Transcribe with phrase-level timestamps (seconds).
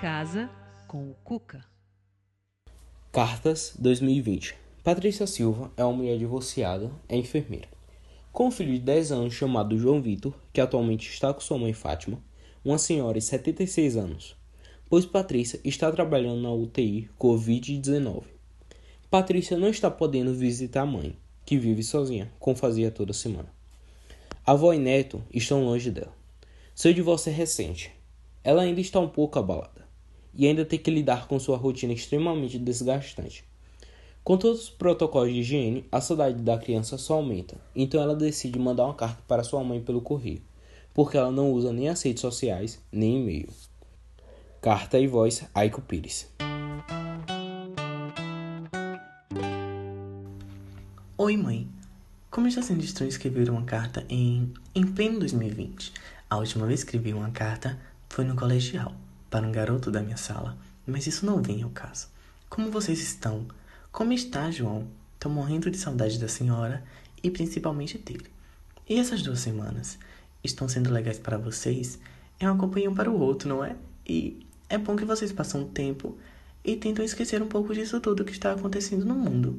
[0.00, 0.48] casa
[0.86, 1.64] com o Cuca.
[3.10, 4.54] Cartas 2020.
[4.84, 7.68] Patrícia Silva é uma mulher divorciada, é enfermeira.
[8.32, 11.72] Com um filho de 10 anos chamado João Vitor, que atualmente está com sua mãe
[11.72, 12.18] Fátima,
[12.64, 14.36] uma senhora de 76 anos,
[14.88, 18.22] pois Patrícia está trabalhando na UTI Covid-19.
[19.10, 23.52] Patrícia não está podendo visitar a mãe, que vive sozinha, como fazia toda semana.
[24.46, 26.14] A avó e neto estão longe dela.
[26.74, 27.92] Seu divórcio é recente.
[28.44, 29.86] Ela ainda está um pouco abalada
[30.34, 33.44] e ainda tem que lidar com sua rotina extremamente desgastante.
[34.24, 38.58] Com todos os protocolos de higiene, a saudade da criança só aumenta, então ela decide
[38.58, 40.42] mandar uma carta para sua mãe pelo correio,
[40.92, 43.48] porque ela não usa nem as redes sociais, nem e-mail.
[44.60, 46.28] Carta e voz Aiko Pires.
[51.16, 51.68] Oi, mãe.
[52.30, 55.92] Como está sendo estranho escrever uma carta em, em pleno 2020?
[56.30, 57.78] A última vez que escrevi uma carta
[58.12, 58.94] foi no colegial
[59.30, 62.08] para um garoto da minha sala, mas isso não vem ao caso.
[62.46, 63.46] Como vocês estão?
[63.90, 64.86] Como está, João?
[65.18, 66.84] Tô morrendo de saudade da senhora
[67.22, 68.26] e principalmente dele.
[68.86, 69.98] E essas duas semanas?
[70.44, 71.98] Estão sendo legais para vocês?
[72.38, 73.76] É um companhia para o outro, não é?
[74.06, 76.18] E é bom que vocês passam um tempo
[76.62, 79.58] e tentam esquecer um pouco disso tudo que está acontecendo no mundo.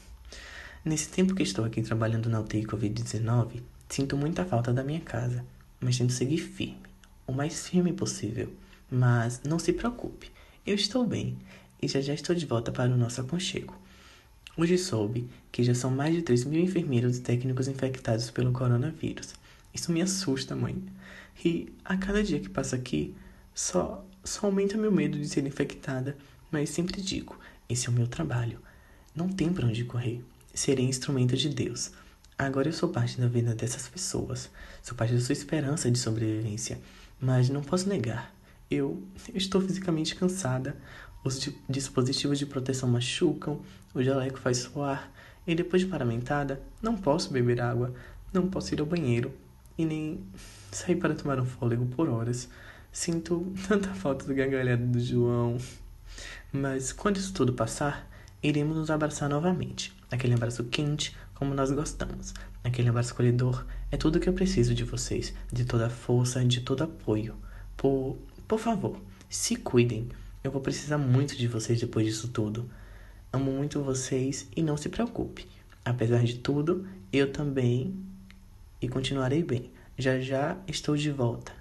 [0.82, 5.44] Nesse tempo que estou aqui trabalhando na UTI Covid-19, sinto muita falta da minha casa,
[5.78, 6.86] mas tento seguir firme,
[7.26, 8.52] o mais firme possível.
[8.90, 10.30] Mas não se preocupe,
[10.66, 11.36] eu estou bem
[11.82, 13.76] e já já estou de volta para o nosso aconchego.
[14.56, 19.34] Hoje soube que já são mais de 3 mil enfermeiros e técnicos infectados pelo coronavírus.
[19.74, 20.82] Isso me assusta, mãe.
[21.44, 23.14] E a cada dia que passa aqui,
[23.54, 26.16] só, só aumenta meu medo de ser infectada.
[26.50, 28.58] Mas sempre digo: esse é o meu trabalho.
[29.14, 30.22] Não tem para onde correr.
[30.54, 31.90] Serei instrumento de Deus.
[32.38, 34.50] Agora eu sou parte da vida dessas pessoas.
[34.82, 36.80] Sou parte da sua esperança de sobrevivência.
[37.20, 38.36] Mas não posso negar
[38.70, 39.02] eu
[39.34, 40.76] estou fisicamente cansada,
[41.24, 43.60] os dispositivos de proteção machucam,
[43.94, 45.10] o jaleco faz suar,
[45.46, 47.94] e depois de paramentada, não posso beber água,
[48.32, 49.32] não posso ir ao banheiro
[49.78, 50.20] e nem
[50.72, 52.48] sair para tomar um fôlego por horas.
[52.90, 55.58] Sinto tanta falta do gargalhado do João.
[56.52, 58.08] Mas quando isso tudo passar,
[58.42, 59.92] iremos nos abraçar novamente.
[60.10, 62.34] Aquele abraço quente, como nós gostamos.
[62.62, 66.84] Aquele abraço acolhedor é tudo que eu preciso de vocês, de toda força, de todo
[66.84, 67.34] apoio.
[67.76, 68.16] Por
[68.46, 70.08] por favor, se cuidem.
[70.44, 72.70] Eu vou precisar muito de vocês depois disso tudo.
[73.32, 75.48] Amo muito vocês e não se preocupe.
[75.84, 77.92] Apesar de tudo, eu também
[78.80, 79.70] e continuarei bem.
[79.98, 81.52] Já já estou de volta.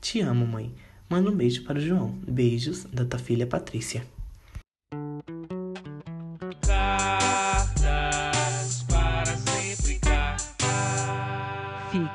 [0.00, 0.74] Te amo, mãe.
[1.10, 2.12] Manda um beijo para o João.
[2.26, 4.06] Beijos da tua filha Patrícia.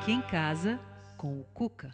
[0.04, 0.78] Fique em casa
[1.16, 1.90] com o Cuca.